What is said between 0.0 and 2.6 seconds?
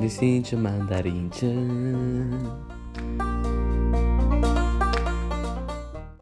de Cintia Mandarim. Tchan.